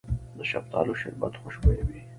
د 0.37 0.39
شفتالو 0.51 0.93
شربت 1.01 1.33
خوشبويه 1.41 1.83
وي. 1.89 2.01